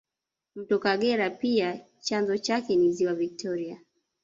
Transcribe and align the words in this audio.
Mto 0.55 0.79
Kagera 0.79 1.29
pia 1.29 1.81
chanzo 2.01 2.37
chake 2.37 2.75
ni 2.75 2.91
ziwa 2.93 3.13
Viktoria 3.15 3.79